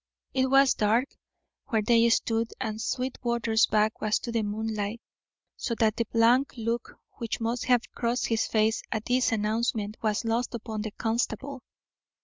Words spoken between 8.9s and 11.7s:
at this announcement was lost upon the constable.